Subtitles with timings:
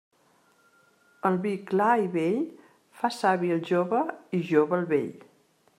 [1.29, 2.41] El vi clar i vell
[3.01, 4.05] fa savi el jove
[4.39, 5.13] i jove el vell.